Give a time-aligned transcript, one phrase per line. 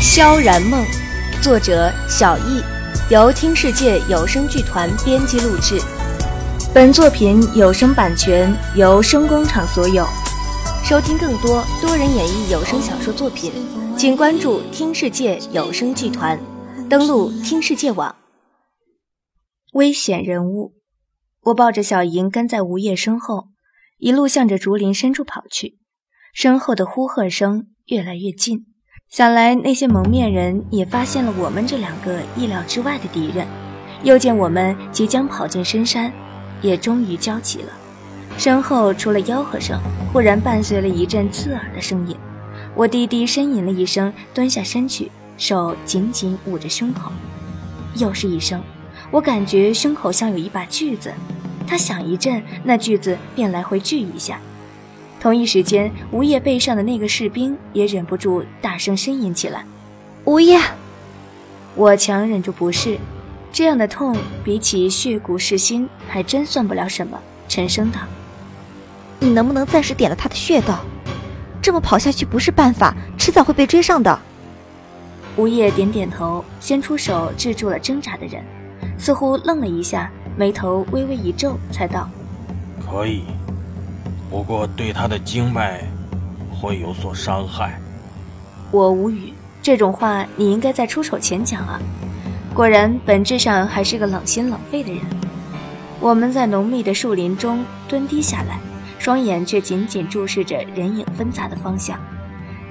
[0.00, 0.84] 萧然梦，
[1.42, 2.62] 作者小易，
[3.10, 5.80] 由听世界有声剧团编辑录制。
[6.72, 10.06] 本作品有声版权由声工厂所有。
[10.84, 13.50] 收听更多多人演绎有声小说作品，
[13.98, 16.38] 请关注听世界有声剧团，
[16.96, 18.14] 登录听世界网。
[19.72, 20.74] 危险人物，
[21.46, 23.48] 我抱着小莹跟在吴叶身后，
[23.98, 25.76] 一路向着竹林深处跑去，
[26.32, 28.66] 身后的呼喝声越来越近。
[29.10, 33.44] 想来那些蒙面人也发现了我们这两个意料之外的敌人，
[34.04, 36.12] 又见我们即将跑进深山，
[36.62, 37.72] 也终于交集了。
[38.38, 39.80] 身后除了吆喝声，
[40.12, 42.16] 忽然伴随了一阵刺耳的声音。
[42.76, 47.12] 我低低呻吟了一声，蹲下身去，手紧紧捂着胸口。
[47.96, 48.60] 又是一声，
[49.10, 51.12] 我感觉胸口像有一把锯子，
[51.66, 54.40] 它响一阵，那锯子便来回锯一下。
[55.20, 59.64] 同一时间，吴叶背上的那个士兵也忍不住大声呻吟起来。
[60.24, 60.60] 吴叶，
[61.74, 62.98] 我强忍住不适，
[63.52, 67.18] 这样的痛比起血骨噬心还真算不了什么。
[67.48, 68.00] 沉声道
[69.20, 70.80] ：“你能不能暂时点了他的穴道？
[71.62, 74.18] 这么跑下去不是办法，迟早会被追上的。”
[75.36, 78.42] 吴叶点点头，先出手制住了挣扎的人，
[78.96, 82.08] 似乎愣了一下，眉头微微一皱，才道
[82.80, 83.22] ：“可以。”
[84.30, 85.82] 不过对他的经脉
[86.50, 87.80] 会有所伤害。
[88.70, 91.80] 我无语，这种话你应该在出手前讲啊。
[92.54, 95.00] 果然，本质上还是个冷心冷肺的人。
[96.00, 98.60] 我们在浓密的树林中蹲低下来，
[98.98, 101.98] 双眼却紧紧注视着人影纷杂的方向。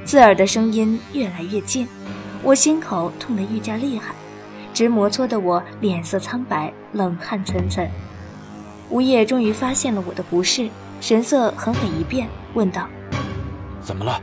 [0.05, 1.87] 刺耳的声音越来越近，
[2.43, 4.13] 我心口痛得愈加厉害，
[4.73, 7.87] 直摩搓的我脸色苍白，冷汗涔涔。
[8.89, 10.69] 吴叶终于发现了我的不适。
[10.99, 12.87] 神色狠狠一变，问道
[13.81, 14.21] ：“怎么了？”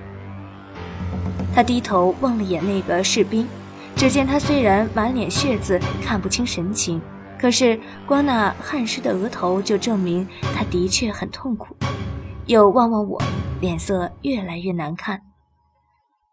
[1.54, 3.46] 他低头望了眼那个士兵，
[3.96, 7.00] 只见他虽然满脸血渍，看不清神情，
[7.38, 11.76] 可是光那汗湿的额头就证明他的确很痛苦。
[12.46, 13.20] 又望望我，
[13.60, 15.20] 脸色越来越难看。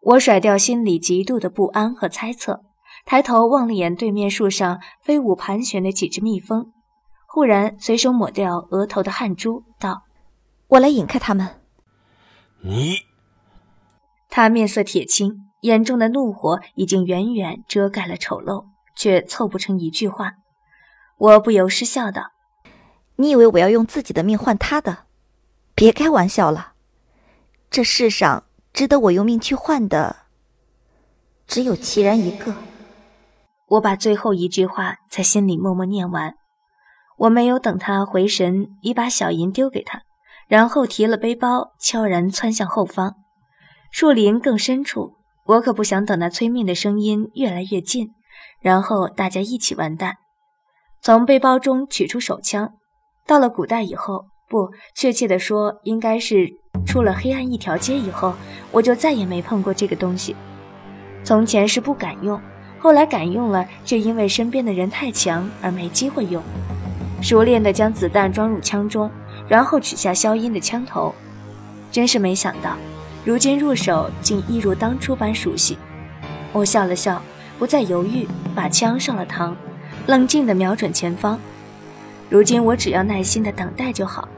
[0.08, 2.64] 我甩掉心里极度的不安和猜测，
[3.04, 6.72] 抬头望了眼对面树上飞舞盘旋的几只蜜蜂，
[7.26, 10.04] 忽然随手抹掉额头的汗珠，道。
[10.68, 11.60] 我来引开他们。
[12.62, 13.00] 你，
[14.30, 18.64] 他面色铁青，眼中的怒火已经远远遮盖了丑陋，
[18.96, 20.36] 却凑不成一句话。
[21.18, 22.32] 我不由失笑道
[23.16, 25.00] ：“你以为我要用自己的命换他的？
[25.74, 26.72] 别开玩笑了。
[27.70, 28.44] 这世上
[28.78, 30.14] 值得我用命去换的，
[31.48, 32.54] 只有齐然一个。”
[33.70, 36.36] 我把最后一句话在心里默默念完。
[37.16, 40.02] 我没有等他回神，已把小银丢给他。
[40.46, 43.16] 然后提了背包，悄然窜向后方，
[43.90, 45.16] 树林更深处。
[45.46, 48.12] 我可不想等那催命的声音越来越近，
[48.60, 50.18] 然后大家一起完蛋。
[51.02, 52.74] 从背包中取出手枪，
[53.26, 56.50] 到了古代以后，不确切的说，应该是
[56.86, 58.34] 出了黑暗一条街以后，
[58.70, 60.34] 我就再也没碰过这个东西。
[61.24, 62.40] 从前是不敢用，
[62.78, 66.42] 后来敢用了，却因为身边的人太强而没机会用。
[67.20, 69.10] 熟练地将子弹装入枪中。
[69.48, 71.14] 然后取下消音的枪头，
[71.90, 72.76] 真是没想到，
[73.24, 75.78] 如今入手竟一如当初般熟悉。
[76.52, 77.22] 我笑了笑，
[77.58, 79.54] 不再犹豫，把枪上了膛，
[80.06, 81.40] 冷静地瞄准前方。
[82.28, 84.28] 如今我只要耐心地等待就好。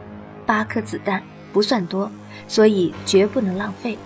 [0.46, 1.20] 八颗子弹
[1.52, 2.10] 不算多，
[2.48, 3.96] 所以绝不能浪费。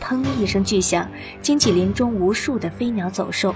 [0.00, 1.08] 砰一声巨响，
[1.40, 3.54] 惊起林中无数的飞鸟走兽，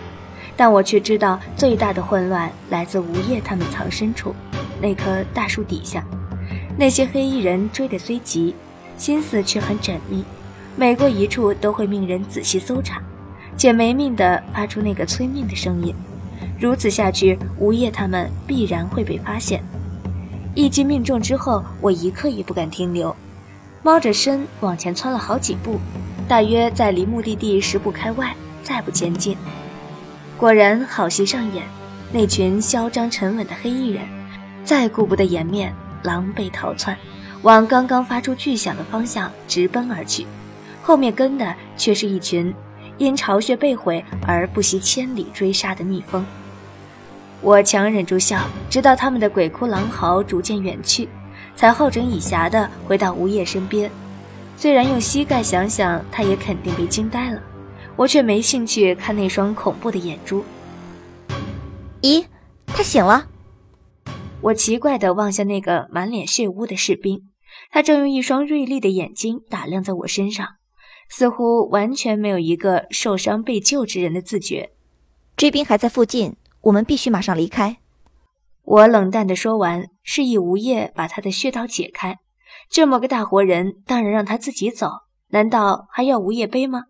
[0.56, 4.34] 但我却知道最大的混乱来自吴叶他们藏身处
[4.80, 6.04] 那棵大树底下。
[6.78, 8.54] 那些黑衣人追得虽急，
[8.96, 10.24] 心思却很缜密，
[10.76, 13.02] 每过一处都会命人仔细搜查，
[13.56, 15.94] 且没命地发出那个催命的声音。
[16.60, 19.62] 如此下去，吴叶他们必然会被发现。
[20.56, 23.14] 一击命中之后，我一刻也不敢停留，
[23.82, 25.78] 猫着身往前窜了好几步，
[26.26, 29.36] 大约在离目的地十步开外，再不前进。
[30.38, 31.62] 果然，好戏上演，
[32.10, 34.02] 那群嚣张沉稳的黑衣人，
[34.64, 35.74] 再顾不得颜面。
[36.02, 36.96] 狼狈逃窜，
[37.42, 40.26] 往刚刚发出巨响的方向直奔而去，
[40.82, 42.54] 后面跟的却是一群
[42.96, 46.24] 因巢穴被毁而不惜千里追杀的蜜蜂。
[47.46, 51.08] 我强忍住笑，直到他们的鬼哭狼嚎逐渐远去，
[51.54, 53.88] 才好整以暇地回到吴叶身边。
[54.56, 57.40] 虽然用膝盖想想，他也肯定被惊呆了。
[57.94, 60.44] 我却没兴趣看那双恐怖的眼珠。
[62.02, 62.26] 咦，
[62.66, 63.28] 他醒了？
[64.40, 67.30] 我奇怪地望向那个满脸血污的士兵，
[67.70, 70.44] 他正用一双锐利的眼睛打量在我身上，
[71.08, 74.70] 似乎完全没有一个受伤被救之人的自觉。
[75.36, 76.34] 追兵还在附近，
[76.66, 77.76] 我们必须马上离开。
[78.62, 82.18] 我冷淡地说完，示意吴业把他的穴道解开。
[82.68, 84.90] 这么个大活人，当然让他自己走，
[85.28, 86.84] 难道还要吴业背吗？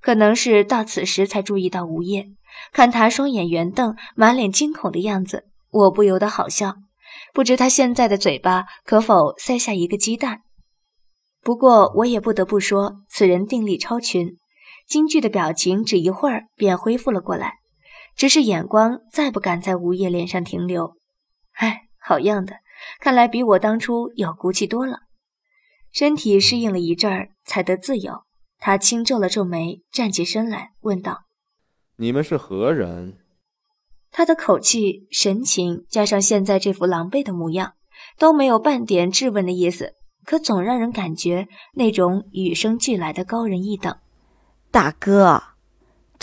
[0.00, 2.26] 可能是到此时才注意到吴业，
[2.72, 5.48] 看他双眼圆瞪、满脸惊恐的样子。
[5.70, 6.76] 我不由得好笑，
[7.32, 10.42] 不知他现在的嘴巴可否塞下一个鸡蛋。
[11.42, 14.36] 不过我也不得不说，此人定力超群，
[14.86, 17.54] 惊惧的表情只一会儿便恢复了过来，
[18.16, 20.96] 只是眼光再不敢在吴业脸上停留。
[21.52, 22.56] 哎，好样的，
[23.00, 25.00] 看来比我当初有骨气多了。
[25.92, 28.22] 身体适应了一阵儿，才得自由。
[28.58, 31.24] 他轻皱了皱眉，站起身来，问道
[31.98, 33.18] ：“你们是何人？”
[34.10, 37.74] 他的口气、神情，加上现在这副狼狈的模样，
[38.18, 39.92] 都没有半点质问的意思，
[40.24, 43.96] 可总让人感觉那种与生俱来的高人一等。
[44.70, 45.42] 大哥，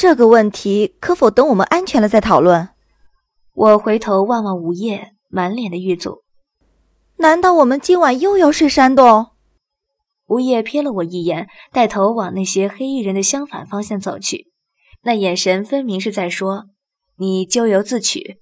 [0.02, 2.70] 这个问题可否等我们安全了再讨论？
[3.54, 6.24] 我回头望望吴叶，满脸的郁卒。
[7.18, 9.28] 难道我们今晚又要睡山洞？
[10.26, 14.48] 吴叶瞥了我一眼，带头往那些黑衣人的相反方向走去，
[15.04, 16.66] 那眼神分明是在说。
[17.18, 18.40] 你咎由自取，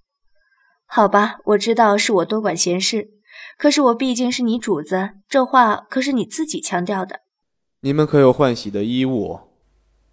[0.85, 3.09] 好吧，我知道是我多管闲事，
[3.57, 7.19] 可是我毕竟是你主子，这话可是你自己强调的。
[7.81, 9.41] 你们可有换洗的衣物？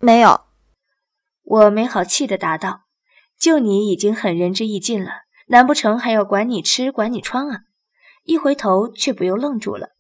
[0.01, 0.41] 没有。
[1.47, 2.81] 我没好气的答道
[3.41, 5.11] ：“就你已经很仁至义尽了，
[5.47, 7.61] 难不成还要管你吃，管你穿啊？”
[8.25, 9.91] 一回头却不由愣住了。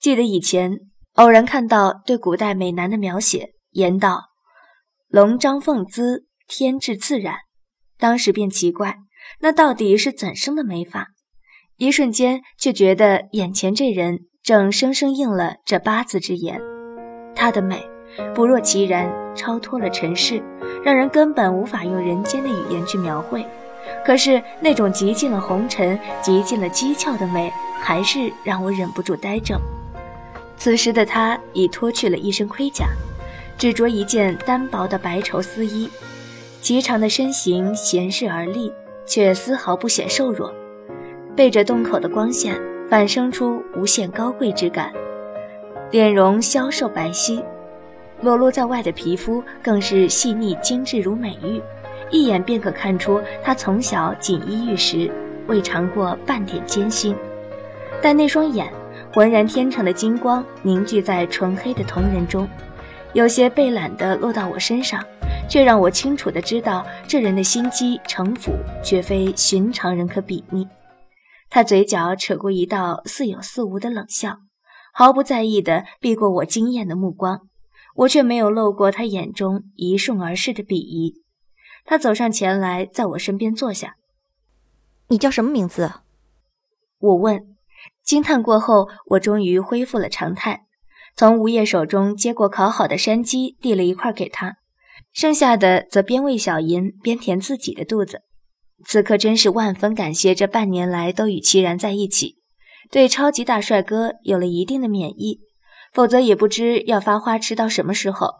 [0.00, 0.80] 记得以前
[1.14, 4.24] 偶然看到对古代美男的描写，言道
[5.06, 7.36] ：“龙张凤姿，天至自然。”
[7.96, 8.96] 当时便奇怪，
[9.40, 11.10] 那到底是怎生的美法？
[11.76, 16.60] 一瞬间却觉得眼前这人正生生应了这八字之言。
[17.36, 17.88] 她的美，
[18.34, 20.42] 不若其然，超脱了尘世，
[20.86, 23.44] 让人根本无法用人间的语言去描绘。
[24.04, 27.52] 可是那种极尽了红尘、极尽了机巧的美，
[27.82, 29.58] 还是让我忍不住呆怔。
[30.56, 32.86] 此时的她已脱去了一身盔甲，
[33.58, 35.90] 只着一件单薄的白绸丝衣。
[36.60, 38.72] 极长的身形闲适而立，
[39.04, 40.54] 却丝毫不显瘦弱，
[41.34, 42.56] 背着洞口的光线，
[42.88, 44.92] 反生出无限高贵之感。
[45.90, 47.42] 脸容消瘦白皙，
[48.20, 51.62] 裸露在外的皮肤更是细腻精致如美玉，
[52.10, 55.10] 一眼便可看出她从小锦衣玉食，
[55.46, 57.14] 未尝过半点艰辛。
[58.02, 58.72] 但那双眼，
[59.12, 62.48] 浑然天成的金光凝聚在纯黑的瞳仁中，
[63.12, 65.04] 有些被懒的落到我身上。
[65.48, 68.52] 却让我清楚的知道，这人的心机城府
[68.82, 70.66] 绝非寻常人可比拟。
[71.48, 74.38] 他嘴角扯过一道似有似无的冷笑，
[74.92, 77.42] 毫不在意地避过我惊艳的目光。
[77.96, 81.22] 我却没有漏过他眼中一瞬而逝的鄙夷。
[81.84, 83.96] 他走上前来，在我身边坐下。
[85.08, 85.92] 你叫什么名字？
[86.98, 87.54] 我问。
[88.02, 90.64] 惊叹过后，我终于恢复了常态，
[91.16, 94.56] 从吴业手中接过烤好的山鸡，递了一块给他。
[95.12, 98.22] 剩下的则边喂小银边填自己的肚子。
[98.84, 102.36] 此刻真是万分感谢这半年来都与齐然在一起，
[102.90, 105.40] 对超级大帅哥有了一定的免疫，
[105.96, 108.34] 否则也不知要发花痴到什么时候。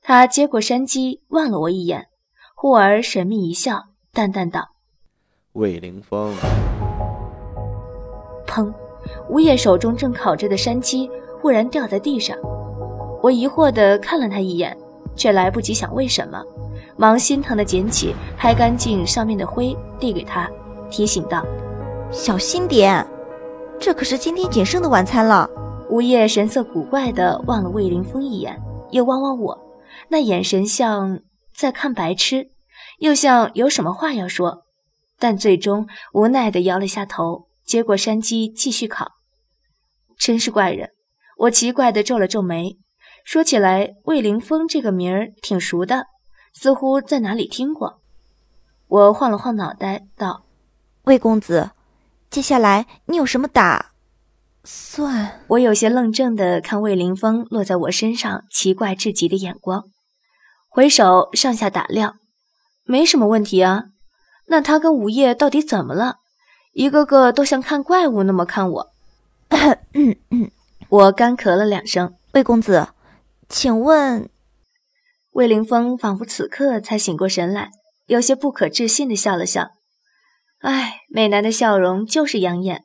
[0.00, 2.06] 他接过山鸡，望了我一眼，
[2.54, 4.70] 忽而神秘一笑，淡淡道
[5.52, 6.34] ：“魏凌风。”
[8.48, 8.72] 砰！
[9.28, 12.34] 吴业手中正烤着的山鸡忽然掉在地上，
[13.22, 14.74] 我疑惑地看了他一眼。
[15.14, 16.40] 却来不及想为什么，
[16.96, 20.48] 忙心疼地捡起，拍干净上面的灰，递给他，
[20.88, 21.44] 提醒道
[22.10, 23.04] ：“小心点，
[23.80, 25.50] 这可是今天仅剩的晚餐了。”
[25.90, 29.58] 吴业神色古怪地望了魏凌风一眼，又望望我，
[30.08, 31.20] 那眼神像
[31.56, 32.48] 在看白痴，
[32.98, 34.64] 又像有什么话要说，
[35.18, 39.12] 但最终无奈地摇了下头，接过山鸡继续烤。
[40.18, 40.90] 真是怪人，
[41.38, 42.76] 我奇怪地皱了皱眉。
[43.24, 46.06] 说起来，魏凌风这个名儿挺熟的，
[46.52, 48.00] 似乎在哪里听过。
[48.88, 50.44] 我晃了晃脑袋，道
[51.04, 51.70] ：“魏公子，
[52.30, 53.92] 接下来你有什么打
[54.70, 59.84] 算？”我有些愣怔地看魏凌风落在我身上奇怪至极的眼光，
[60.68, 62.16] 回首上下打量，
[62.84, 63.84] 没什么问题啊。
[64.48, 66.16] 那他跟午夜到底怎么了？
[66.74, 68.86] 一个个都像看怪物那么看我。
[70.90, 72.88] 我干咳了两声，魏公子。
[73.48, 74.28] 请问，
[75.32, 77.70] 魏凌风仿佛此刻才醒过神来，
[78.06, 79.70] 有些不可置信的笑了笑。
[80.60, 82.84] 唉，美男的笑容就是养眼。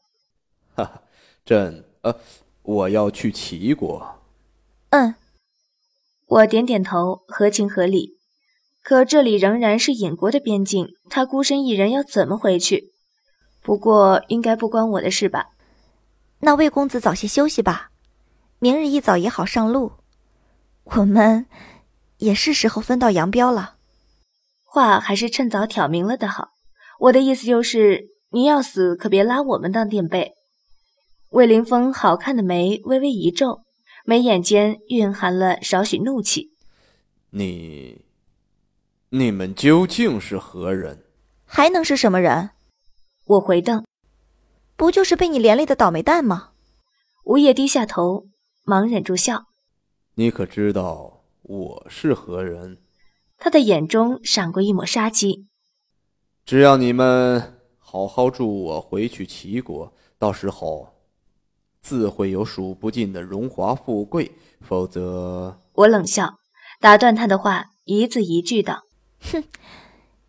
[1.46, 2.16] 朕呃，
[2.62, 4.22] 我要去齐国。
[4.92, 5.16] 嗯，
[6.26, 8.18] 我点点头，合情合理。
[8.82, 12.94] 可这里仍然是尹国的边境，他孤身一人要怎么回去？
[13.62, 15.50] 不过应该不关我的事吧？
[16.40, 17.90] 那魏公子早些休息吧，
[18.60, 19.94] 明日一早也好上路。
[20.84, 21.46] 我们
[22.18, 23.76] 也是时候分道扬镳了。
[24.64, 26.50] 话还是趁早挑明了的好。
[27.00, 30.34] 我的意思就是，你要死可别拉我们当垫背。
[31.34, 33.64] 魏凌风好看的眉微微一皱，
[34.06, 36.52] 眉眼间蕴含了少许怒气。
[37.32, 38.06] 你。
[39.10, 41.04] 你们究竟是何人？
[41.46, 42.52] 还能是什么人？
[43.26, 43.84] 我回瞪，
[44.76, 46.52] 不就是被你连累的倒霉蛋吗？
[47.26, 48.28] 吴叶低下头，
[48.64, 49.46] 忙忍住笑。
[50.14, 52.78] 你可知道我是何人？
[53.40, 55.48] 他的眼中闪过一抹杀机。
[56.46, 60.93] 只要你们好好助我回去齐国，到时候
[61.84, 64.32] 自会有数不尽的荣华富贵。
[64.62, 66.36] 否则，我冷笑，
[66.80, 68.84] 打断他的话，一字一句道。
[69.32, 69.44] 哼，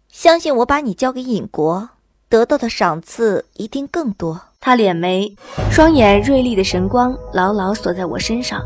[0.09, 1.91] 相信我把你交给尹国，
[2.29, 4.41] 得到的赏赐一定更多。
[4.61, 5.37] 他敛眉，
[5.71, 8.61] 双眼锐利的神光牢牢锁在我身上，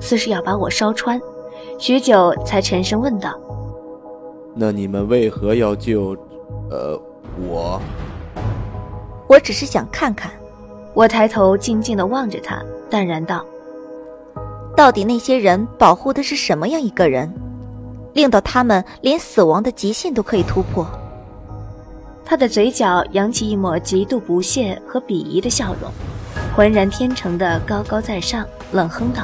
[0.00, 1.20] 似是要把我烧穿。
[1.78, 3.38] 许久，才沉声问道
[4.56, 6.16] ：“那你们为何要救，
[6.70, 6.98] 呃，
[7.46, 7.78] 我？”
[9.28, 10.32] 我只是想看看。
[10.94, 13.44] 我抬头静静的望着他，淡然道
[14.76, 17.32] ：“到底那些人保护的是什么样一个人？”
[18.12, 20.86] 令到他们连死亡的极限都可以突破。
[22.26, 25.90] 他的嘴角扬起一抹极度不屑和鄙夷的笑容，
[26.54, 29.22] 浑然天成的高高在上，冷哼道：“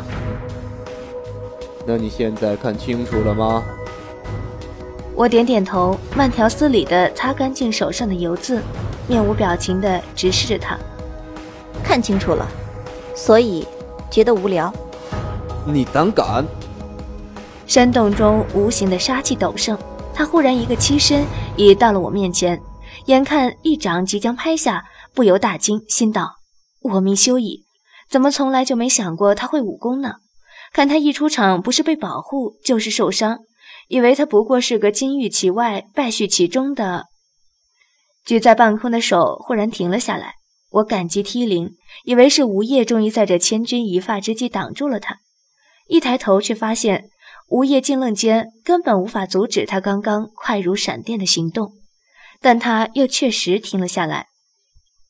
[1.87, 3.63] 那你现在看清楚了吗？”
[5.15, 8.63] 我点点头，慢条斯理的擦干净手上的油渍，
[9.07, 10.79] 面无表情的直视着他。
[11.83, 12.47] 看清楚了，
[13.15, 13.67] 所以
[14.11, 14.73] 觉得无聊。
[15.67, 16.45] 你胆敢！
[17.67, 19.77] 山洞中无形的杀气陡盛，
[20.15, 21.25] 他忽然一个欺身，
[21.57, 22.61] 已到了我面前，
[23.07, 26.37] 眼看一掌即将拍下，不由大惊，心道：
[26.81, 27.65] 我命休矣！
[28.09, 30.15] 怎么从来就没想过他会武功呢？
[30.73, 33.41] 看他一出场，不是被保护，就是受伤，
[33.89, 37.07] 以为他不过是个金玉其外，败絮其中的。
[38.25, 40.35] 举在半空的手忽然停了下来，
[40.71, 41.71] 我感激涕零，
[42.05, 45.21] 以为是吴叶终于在这千钧一发之际挡住了他，
[45.87, 47.11] 一抬头却发现。
[47.51, 51.73] 吴叶静愣间，根本无法阻止他刚刚快如闪电的行动，
[52.43, 54.27] 但他又确实停了下来，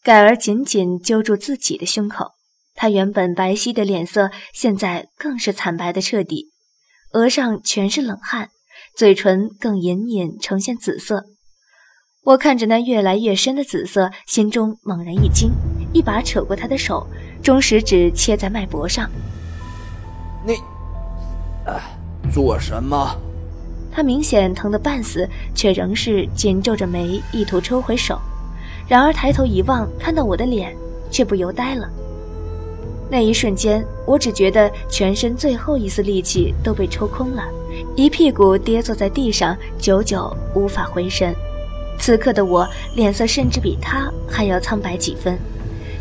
[0.04, 2.34] 改而紧紧揪住自己的胸口。
[2.76, 6.52] 他原本白皙的脸色，现在更是惨白的彻底，
[7.12, 8.50] 额上全是冷汗，
[8.94, 11.24] 嘴唇更隐隐呈现紫色。
[12.28, 15.50] 我看着那越来越深的紫色，心中猛然一惊，
[15.94, 17.06] 一把扯过他的手，
[17.42, 19.10] 中食指切在脉搏上。
[20.46, 20.56] 你，
[21.64, 21.80] 啊。
[22.30, 23.16] 做什么？
[23.90, 28.20] 他明显疼得半死，却仍是紧皱着眉，意图抽回手。
[28.86, 30.76] 然而抬头一望，看到我的脸，
[31.10, 31.88] 却不由呆了。
[33.10, 37.44] 那一瞬间，我只觉得全身最后一丝力气都被抽空了，
[37.96, 41.34] 一屁股跌坐在地上，久久无法回神。
[41.98, 45.38] 此刻的我，脸色甚至比他还要苍白几分，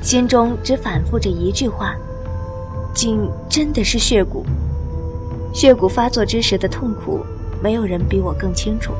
[0.01, 1.95] 心中只反复着一句话：
[2.93, 4.45] 竟真的是血骨。
[5.53, 7.25] 血骨发作之时的痛苦，
[7.61, 8.93] 没有人比我更清楚。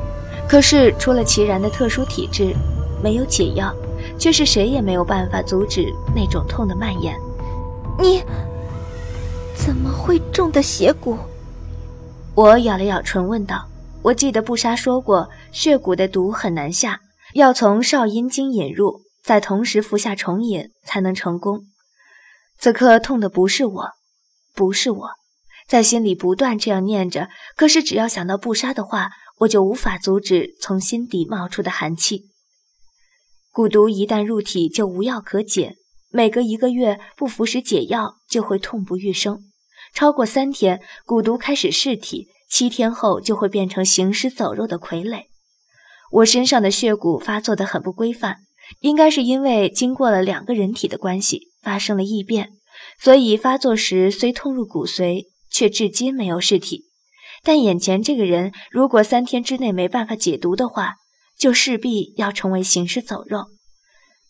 [0.48, 2.54] 可是，除了齐然的特殊体质，
[3.02, 3.72] 没有解药，
[4.18, 7.14] 却是谁也没有办法阻止那种痛的蔓延。
[8.00, 8.22] 你
[9.54, 11.16] 怎么会中的血蛊？
[12.34, 13.66] 我咬了咬唇，问道
[14.02, 17.00] ：“我记得布莎说过，血蛊的毒很难下，
[17.34, 21.66] 要从少阴经引入，再同时服下重引才能成功。
[22.58, 23.90] 此刻痛的不是我，
[24.54, 25.10] 不是我。”
[25.68, 32.30] 在心里不断这样念着，可是只要想到不杀的话，我就无法阻止从心底冒出的寒气。
[33.52, 35.76] 蛊毒一旦入体，就无药可解，
[36.10, 39.42] 每隔一个月不服食解药，就会痛不欲生。
[39.92, 45.24] 超过三天，蛊毒开始噬体，七天后就会变成行尸走肉的傀儡。
[46.10, 48.36] 我身上的血蛊发作的很不规范，
[48.80, 52.50] 应该是因为经过了两个人体的关系发生了异变，
[53.00, 55.24] 所以发作时虽痛入骨髓。
[55.50, 56.84] 却至今没有尸体，
[57.42, 60.96] 但眼前这个人，如果三天之内没办法解毒的话，
[61.38, 63.46] 就势必要成为行尸走肉。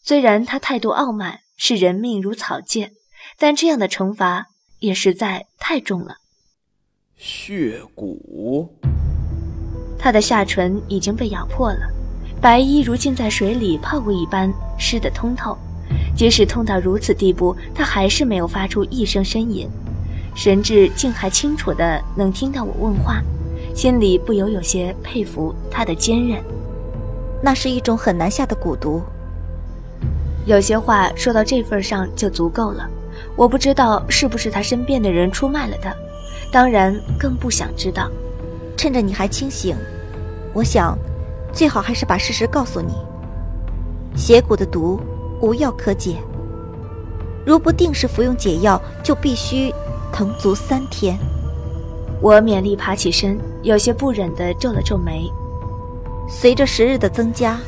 [0.04, 2.92] 虽然他态度傲慢，视人命如草芥，
[3.37, 4.47] 但这样的惩罚
[4.78, 6.18] 也实在太重了。
[7.16, 8.70] 血蛊，
[9.98, 11.80] 他的下唇已经被咬破了，
[12.40, 15.58] 白衣如浸在水里泡过一般，湿得通透。
[16.14, 19.68] 即使痛到如此地步，他还是没有发出一声呻吟，
[20.34, 23.22] 神志竟还清楚的能听到我问话，
[23.74, 26.42] 心里不由有些佩服他的坚韧。
[27.42, 29.02] 那是一种很难下的蛊毒。
[30.44, 32.88] 有些话说到这份上就足够了。
[33.36, 35.94] 我不知道是不是他身边的人出卖了他，
[36.52, 38.10] 当然更不想知道。
[38.78, 39.76] 趁着你还清醒，
[40.54, 40.97] 我想，
[41.52, 42.94] 最好还是把事实告诉你。
[44.14, 45.00] 邪骨的毒
[45.42, 46.16] 无药可解，
[47.44, 49.75] 如不定时服用解药，就必须
[50.12, 51.18] 疼足三天。
[52.23, 55.28] 我勉力爬起身，有些不忍地皱了皱眉。
[56.28, 57.58] 随着时日的增加，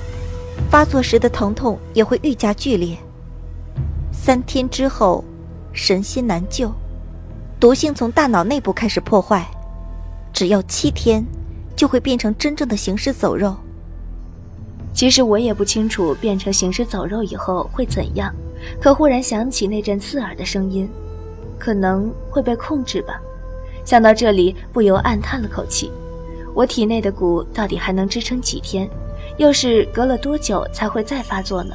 [0.70, 2.96] 发作时的疼痛也会愈加剧烈。
[4.12, 5.24] 三天之后，
[5.72, 6.70] 神仙难救，
[7.58, 9.44] 毒性从大脑内部开始破坏。
[10.40, 11.22] 只要七天，
[11.76, 13.54] 就会变成真正的行尸走肉。
[14.90, 18.34] 其实我也不清楚变成行尸走肉以后会怎样，
[18.80, 20.88] 可忽然想起那阵刺耳的声音，
[21.58, 23.20] 可能会被控制吧。
[23.84, 25.92] 想到这里，不由暗叹了口气。
[26.54, 28.88] 我体内的蛊到底还能支撑几天？
[29.36, 31.74] 又是隔了多久才会再发作呢？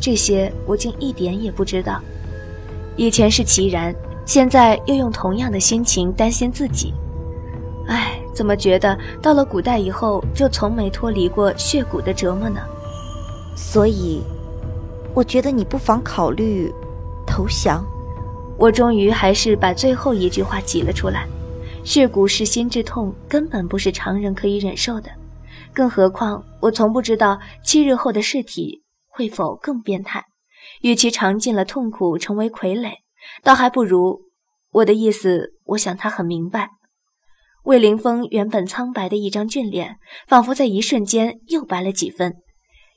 [0.00, 2.00] 这些我竟一点也不知道。
[2.96, 3.94] 以前是齐然，
[4.26, 6.92] 现在又用同样的心情担心自己。
[7.86, 12.60] 唉，怎么觉得到了古代以后就从没脱离过血骨的折磨呢？
[13.56, 14.22] 所以，
[15.14, 16.72] 我觉得你不妨考虑
[17.26, 17.84] 投降。
[18.58, 21.26] 我终于还是把最后一句话挤了出来。
[21.84, 25.10] 血骨是心之痛，根本不是常人可以忍受的。
[25.74, 30.24] 更何况，我从不知道七日后的尸体会否更变态。
[30.82, 32.92] 与其尝尽了痛苦成为傀儡，
[33.42, 34.20] 倒还不如……
[34.70, 36.70] 我的意思，我想他很明白。
[37.64, 42.34] 魏凌风原本苍白的一张俊脸，仿佛在一瞬间又白了几分，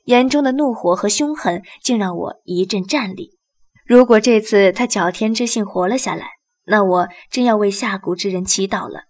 [0.06, 3.32] 眼中的怒火和凶狠竟让我一阵战栗。
[3.86, 6.30] 如果这次他角天之幸活了下来，
[6.66, 9.02] 那我真要为下蛊之人祈祷了。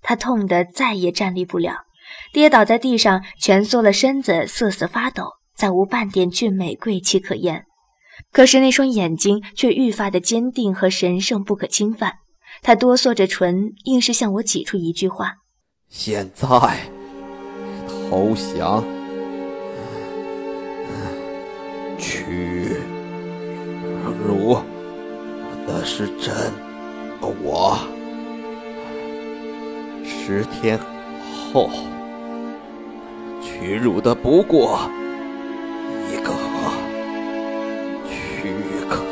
[0.00, 1.84] 他痛得再也站立不了，
[2.32, 7.66] 跌倒在地上，蜷缩了身子，瑟瑟发抖，再无半点俊美贵气可言。
[8.32, 12.14] 可是那双眼睛却愈发的坚定和神圣不可侵犯。
[12.64, 15.38] 他哆嗦着唇，硬是向我挤出一句话
[15.90, 16.46] ：“现在
[18.08, 18.84] 投降，
[21.98, 22.76] 屈
[24.24, 24.56] 辱
[25.66, 26.32] 的是真
[27.42, 27.76] 我。
[30.04, 30.78] 十天
[31.52, 31.68] 后，
[33.42, 34.88] 屈辱的不过
[36.12, 36.32] 一个
[38.08, 38.54] 躯
[38.88, 39.02] 壳。”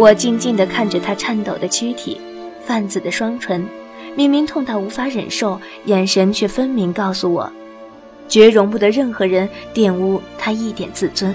[0.00, 2.18] 我静静地看着他颤抖的躯体，
[2.64, 3.68] 泛紫的双唇，
[4.16, 7.52] 明明痛到无法忍受，眼神却分明告诉我，
[8.26, 11.34] 绝容不得任何人玷污他一点自尊。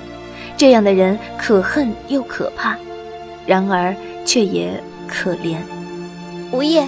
[0.57, 2.75] 这样的人可恨又可怕，
[3.45, 5.57] 然而却也可怜。
[6.51, 6.87] 吴叶，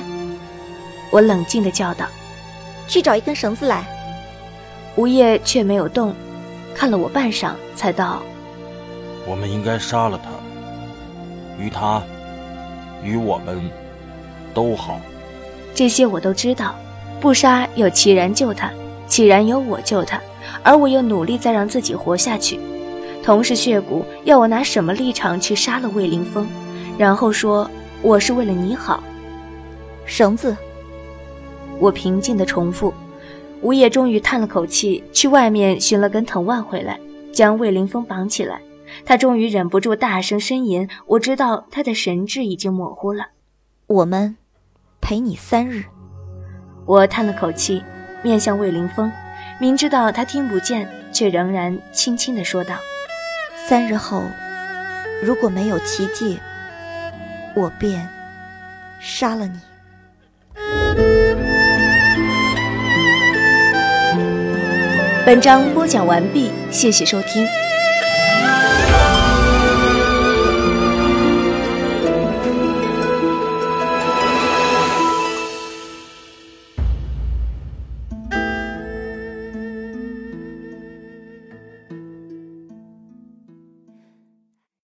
[1.12, 2.08] 我冷静地叫道
[2.90, 3.86] ：“去找一根绳子来。”
[4.98, 6.16] 吴叶却没有动，
[6.74, 8.24] 看了我半晌，才道
[9.30, 10.32] ：“我们应该杀了他。”
[11.60, 12.02] 于他，
[13.04, 13.62] 于我们，
[14.54, 15.00] 都好。
[15.74, 16.76] 这些我都知道。
[17.20, 18.72] 不杀有齐然救他，
[19.08, 20.22] 齐然有我救他，
[20.62, 22.60] 而我又努力在让自己活下去。
[23.24, 26.48] 同是血骨，要我拿什么立场去杀了魏凌风，
[26.96, 27.68] 然后说
[28.04, 29.02] 我是为了你好？
[30.06, 30.56] 绳子。
[31.80, 32.94] 我平静地重复。
[33.62, 37.00] 吴叶终于叹了口气，去外面寻了根藤蔓回来，
[37.34, 38.62] 将魏凌风绑起来。
[39.06, 43.28] 他终于忍不住大声呻吟，我知道他的神智已经模糊了。
[43.88, 44.38] 我们
[45.00, 45.84] 陪你三日。
[46.86, 47.84] 我叹了口气，
[48.24, 49.12] 面向魏凌风，
[49.60, 52.76] 明知道他听不见，却仍然轻轻地说道
[53.68, 54.24] ：“三日后，
[55.22, 56.40] 如果没有奇迹，
[57.56, 58.08] 我便
[59.00, 59.60] 杀了你。”
[65.26, 67.46] 本章播讲完毕，谢谢收听。